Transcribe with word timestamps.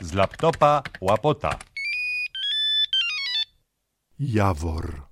Z 0.00 0.12
laptopa 0.12 0.82
łapota. 1.00 1.58
Jawor. 4.20 5.02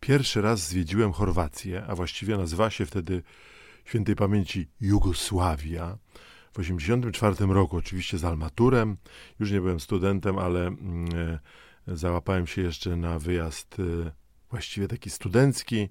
Pierwszy 0.00 0.42
raz 0.42 0.68
zwiedziłem 0.68 1.12
Chorwację, 1.12 1.84
a 1.88 1.94
właściwie 1.94 2.36
nazywała 2.36 2.70
się 2.70 2.86
wtedy 2.86 3.22
świętej 3.84 4.16
pamięci 4.16 4.68
Jugosławia. 4.80 5.98
W 6.52 6.56
1984 6.56 7.54
roku, 7.54 7.76
oczywiście 7.76 8.18
z 8.18 8.24
Almaturem. 8.24 8.96
Już 9.40 9.50
nie 9.50 9.60
byłem 9.60 9.80
studentem, 9.80 10.38
ale 10.38 10.66
mm, 10.66 11.08
e, 11.88 11.96
załapałem 11.96 12.46
się 12.46 12.62
jeszcze 12.62 12.96
na 12.96 13.18
wyjazd 13.18 13.76
e, 13.78 14.12
właściwie 14.50 14.88
taki 14.88 15.10
studencki 15.10 15.88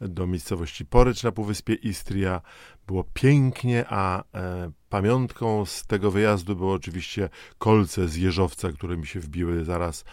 do 0.00 0.26
miejscowości 0.26 0.86
Porycz 0.86 1.22
na 1.22 1.32
Półwyspie 1.32 1.74
Istria. 1.74 2.40
Było 2.86 3.04
pięknie, 3.14 3.84
a 3.88 4.24
e, 4.34 4.70
pamiątką 4.88 5.66
z 5.66 5.86
tego 5.86 6.10
wyjazdu 6.10 6.56
było 6.56 6.72
oczywiście 6.72 7.28
kolce 7.58 8.08
z 8.08 8.16
jeżowca, 8.16 8.72
które 8.72 8.96
mi 8.96 9.06
się 9.06 9.20
wbiły 9.20 9.64
zaraz 9.64 10.04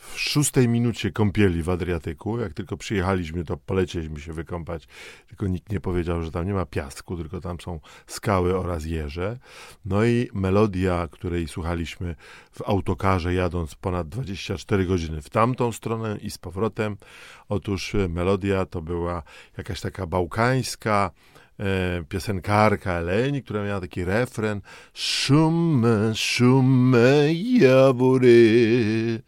w 0.00 0.18
szóstej 0.18 0.68
minucie 0.68 1.10
kąpieli 1.10 1.62
w 1.62 1.68
Adriatyku. 1.70 2.38
Jak 2.38 2.54
tylko 2.54 2.76
przyjechaliśmy, 2.76 3.44
to 3.44 3.56
polecieliśmy 3.56 4.20
się 4.20 4.32
wykąpać, 4.32 4.88
tylko 5.28 5.46
nikt 5.46 5.72
nie 5.72 5.80
powiedział, 5.80 6.22
że 6.22 6.30
tam 6.30 6.46
nie 6.46 6.54
ma 6.54 6.66
piasku, 6.66 7.16
tylko 7.16 7.40
tam 7.40 7.60
są 7.60 7.80
skały 8.06 8.58
oraz 8.58 8.84
jeże. 8.84 9.38
No 9.84 10.04
i 10.04 10.28
melodia, 10.34 11.08
której 11.10 11.48
słuchaliśmy 11.48 12.16
w 12.52 12.62
autokarze 12.62 13.34
jadąc 13.34 13.74
ponad 13.74 14.08
24 14.08 14.86
godziny 14.86 15.22
w 15.22 15.30
tamtą 15.30 15.72
stronę 15.72 16.18
i 16.22 16.30
z 16.30 16.38
powrotem. 16.38 16.96
Otóż 17.48 17.96
melodia 18.08 18.66
to 18.66 18.82
była 18.82 19.22
jakaś 19.58 19.80
taka 19.80 20.06
bałkańska, 20.06 21.10
e, 21.60 22.04
piosenkarka 22.08 22.92
Eleni, 22.92 23.42
która 23.42 23.64
miała 23.64 23.80
taki 23.80 24.04
refren 24.04 24.60
Szumy, 24.94 26.12
szumy, 26.14 27.34
jawory. 27.58 29.22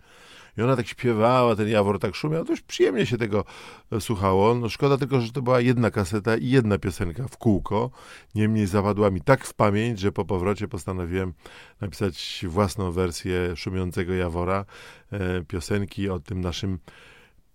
I 0.58 0.62
ona 0.62 0.76
tak 0.76 0.86
śpiewała, 0.86 1.56
ten 1.56 1.68
Jawor 1.68 1.98
tak 1.98 2.14
szumiał, 2.14 2.44
dość 2.44 2.62
przyjemnie 2.62 3.06
się 3.06 3.18
tego 3.18 3.44
e, 3.92 4.00
słuchało. 4.00 4.54
No 4.54 4.68
szkoda 4.68 4.98
tylko, 4.98 5.20
że 5.20 5.32
to 5.32 5.42
była 5.42 5.60
jedna 5.60 5.90
kaseta 5.90 6.36
i 6.36 6.50
jedna 6.50 6.78
piosenka 6.78 7.28
w 7.28 7.36
kółko. 7.36 7.90
Niemniej 8.34 8.66
zapadła 8.66 9.10
mi 9.10 9.20
tak 9.20 9.46
w 9.46 9.54
pamięć, 9.54 10.00
że 10.00 10.12
po 10.12 10.24
powrocie 10.24 10.68
postanowiłem 10.68 11.32
napisać 11.80 12.44
własną 12.48 12.92
wersję 12.92 13.56
szumiącego 13.56 14.14
Jawora, 14.14 14.64
e, 15.12 15.44
piosenki 15.44 16.08
o 16.08 16.20
tym 16.20 16.40
naszym 16.40 16.78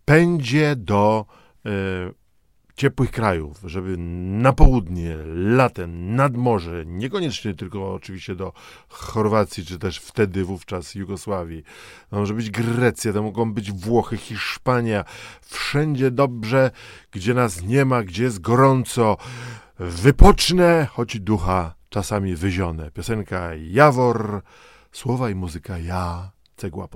pędzie 0.05 0.75
do 0.75 1.25
ciepłych 2.77 3.11
krajów, 3.11 3.59
żeby 3.63 3.95
na 3.97 4.53
południe, 4.53 5.17
latem, 5.35 6.15
nad 6.15 6.37
morze, 6.37 6.83
niekoniecznie 6.85 7.53
tylko 7.53 7.93
oczywiście 7.93 8.35
do 8.35 8.53
Chorwacji, 8.89 9.65
czy 9.65 9.79
też 9.79 9.99
wtedy 9.99 10.43
wówczas 10.43 10.95
Jugosławii. 10.95 11.63
To 12.09 12.15
może 12.15 12.33
być 12.33 12.49
Grecja, 12.49 13.13
to 13.13 13.23
mogą 13.23 13.53
być 13.53 13.71
Włochy, 13.71 14.17
Hiszpania, 14.17 15.05
wszędzie 15.41 16.11
dobrze, 16.11 16.71
gdzie 17.11 17.33
nas 17.33 17.63
nie 17.63 17.85
ma, 17.85 18.03
gdzie 18.03 18.23
jest 18.23 18.41
gorąco. 18.41 19.17
Wypocznę, 19.79 20.87
choć 20.91 21.19
ducha 21.19 21.75
czasami 21.89 22.35
wyzione. 22.35 22.91
Piosenka 22.91 23.49
Jawor, 23.55 24.41
słowa 24.91 25.29
i 25.29 25.35
muzyka 25.35 25.77
ja, 25.77 26.31
cegła 26.55 26.87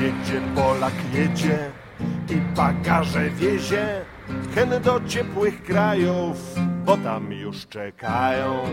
Jedzie 0.00 0.40
Polak, 0.54 0.94
jedzie 1.12 1.70
i 2.30 2.36
bagaże 2.56 3.30
wiezie. 3.30 4.04
Hen 4.54 4.82
do 4.82 5.00
ciepłych 5.06 5.62
krajów, 5.62 6.36
bo 6.84 6.96
tam 6.96 7.32
już 7.32 7.66
czekają. 7.66 8.64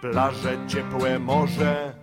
Plaże, 0.00 0.58
ciepłe 0.68 1.18
morze 1.18 1.94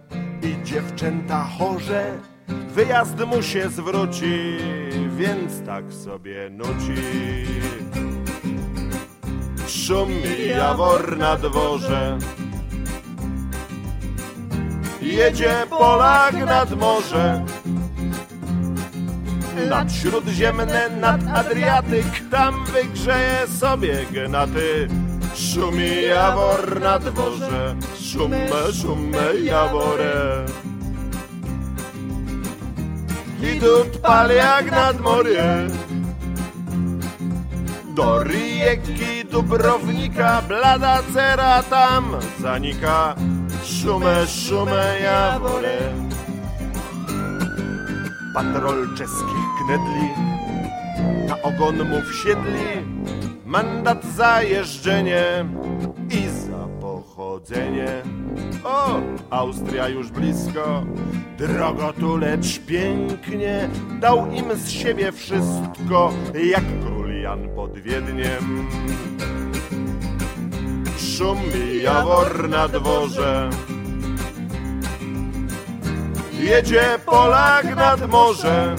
i 0.41 0.63
dziewczęta 0.63 1.43
chorze. 1.43 2.17
Wyjazd 2.47 3.25
mu 3.25 3.41
się 3.41 3.69
zwróci, 3.69 4.57
więc 5.17 5.65
tak 5.65 5.93
sobie 5.93 6.49
nuci. 6.49 7.01
Szumi 9.67 10.47
jawor 10.49 11.17
na 11.17 11.35
dworze 11.35 12.17
Jedzie 15.01 15.65
Polak 15.69 16.33
nad 16.33 16.79
morze 16.79 17.45
nad 19.69 19.91
Śródziemne, 19.91 20.89
nad 20.89 21.21
Adriatyk, 21.33 22.29
tam 22.31 22.65
wygrzeje 22.65 23.47
sobie 23.59 24.05
gnaty. 24.11 24.87
Szumi 25.35 26.01
jawor 26.01 26.81
na 26.81 26.99
dworze, 26.99 27.75
szumę, 28.01 28.73
szumę 28.81 29.35
jaworę. 29.43 30.45
Idut 33.55 33.97
pal 33.97 34.29
jak 34.29 34.71
nad 34.71 35.01
morze. 35.01 35.67
Do 37.95 38.23
Rijeki, 38.23 39.25
Dubrownika, 39.31 40.41
blada 40.47 41.03
cera 41.13 41.63
tam 41.63 42.15
zanika. 42.41 43.15
Szumę, 43.69 44.27
szumę 44.27 44.99
jaworę. 45.03 45.77
Patrol 48.33 48.95
czeskich 48.95 49.49
knedli 49.65 50.29
na 51.27 51.41
ogon 51.41 51.89
mu 51.89 52.01
wsiedli. 52.01 52.65
Mandat 53.45 54.05
za 54.05 54.41
jeżdżenie 54.41 55.45
i 56.09 56.27
za 56.27 56.67
pochodzenie. 56.81 58.01
O, 58.63 58.99
Austria 59.29 59.87
już 59.87 60.11
blisko, 60.11 60.83
drogo 61.37 61.93
tu 61.93 62.17
lecz 62.17 62.59
pięknie. 62.59 63.69
Dał 63.99 64.31
im 64.31 64.55
z 64.55 64.69
siebie 64.69 65.11
wszystko, 65.11 66.13
jak 66.43 66.63
król 66.85 67.13
Jan 67.21 67.49
pod 67.55 67.77
Wiedniem 67.77 68.67
szumi 71.19 71.81
jawor 71.83 72.49
na 72.49 72.67
dworze. 72.67 73.49
Jedzie 76.39 76.99
Polak 77.05 77.75
nad 77.75 78.09
morze, 78.09 78.75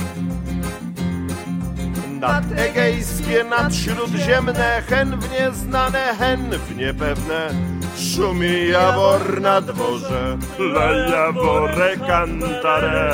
nad 2.20 2.44
egejskie, 2.56 3.44
nad 3.44 3.74
śródziemne, 3.74 4.82
hen 4.88 5.20
w 5.20 5.30
nieznane, 5.30 6.14
hen 6.18 6.50
w 6.50 6.76
niepewne. 6.76 7.48
Szumi 7.96 8.68
jawor 8.68 9.40
na 9.40 9.60
dworze, 9.60 10.38
la 10.58 10.92
jawore 10.92 11.96
cantare. 12.06 13.10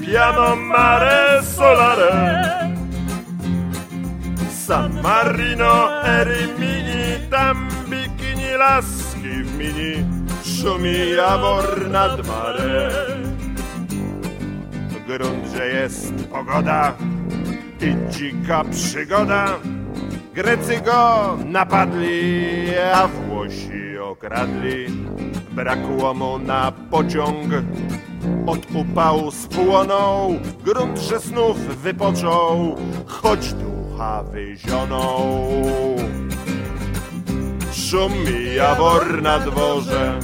Piano 0.00 0.56
mare 0.56 1.42
solare. 1.56 2.63
San 4.66 5.02
Marino, 5.02 5.90
Erimini, 6.04 7.28
tam 7.30 7.68
bikini 7.84 8.56
laski 8.56 9.44
w 9.44 9.58
mini, 9.58 10.04
szumi 10.44 11.10
jawor 11.16 11.90
nad 11.90 12.26
marem. 12.26 13.36
Grunt, 15.06 15.46
że 15.56 15.66
jest 15.68 16.28
pogoda 16.28 16.94
i 17.80 18.10
dzika 18.12 18.64
przygoda, 18.64 19.46
Grecy 20.34 20.80
go 20.80 21.36
napadli, 21.44 22.66
a 22.94 23.06
Włosi 23.06 23.98
okradli. 23.98 24.86
Brakło 25.52 26.14
mu 26.14 26.38
na 26.38 26.72
pociąg, 26.90 27.52
od 28.46 28.58
upału 28.74 29.30
spłonął, 29.30 30.34
grunt, 30.64 30.98
że 30.98 31.18
znów 31.18 31.58
wypoczął, 31.58 32.76
choć 33.06 33.52
ducha 33.52 33.73
wyzionął. 34.22 35.30
Szumi 37.72 38.54
jawor 38.54 39.22
na 39.22 39.38
dworze, 39.38 40.18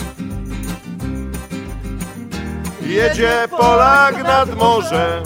jedzie 2.82 3.49
Polak 3.50 4.22
nad 4.22 4.56
morze. 4.56 5.22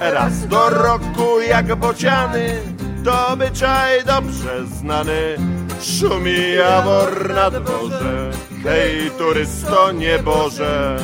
Raz 0.00 0.46
do 0.46 0.70
roku 0.70 1.40
jak 1.48 1.74
bociany, 1.74 2.60
to 3.04 3.28
obyczaj 3.28 4.04
dobrze 4.04 4.66
znany. 4.66 5.36
Szumi 5.80 6.52
jawor 6.52 7.34
na 7.34 7.50
dworze, 7.50 8.30
hej 8.64 9.10
turysto 9.18 9.92
nieboże. 9.92 10.96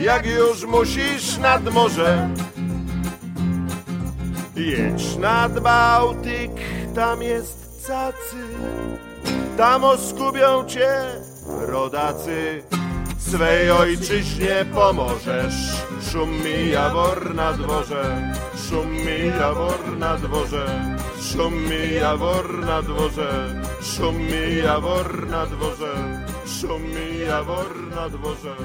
Jak 0.00 0.26
już 0.26 0.64
musisz 0.64 1.38
nad 1.38 1.74
morze, 1.74 2.28
jedź 4.56 5.16
nad 5.16 5.60
Bałtyk, 5.60 6.50
tam 6.94 7.22
jest 7.22 7.86
cacy. 7.86 8.36
tam 9.56 9.84
oskubią 9.84 10.64
cię 10.64 10.88
rodacy. 11.46 12.62
Swej 13.18 13.70
ojczyźnie 13.70 14.64
pomożesz, 14.74 15.82
szum 16.12 16.30
mi 16.30 16.70
jawor 16.70 17.34
na 17.34 17.52
dworze, 17.52 18.32
szum 18.68 18.92
mi 18.92 19.26
jawor 19.40 19.98
na 19.98 20.16
dworze, 20.16 20.96
szum 21.22 21.54
mi 21.54 21.94
jawor 21.94 22.66
na 22.66 22.82
dworze, 22.82 23.62
szum 23.82 24.16
mi 24.16 24.56
jawor 24.56 25.26
na 25.28 25.46
dworze, 25.46 25.92
szum 26.46 26.82
mi 26.82 27.18
jawor 27.26 27.76
na 27.94 28.08
dworze, 28.08 28.56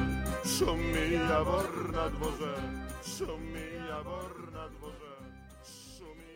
Szumi 0.57 1.11
jabor 1.11 1.91
na 1.91 2.09
dworze, 2.09 2.53
szumi 3.01 3.65
jabor 3.89 4.51
na 4.53 4.69
dworze, 4.69 5.13
szumi 5.63 6.32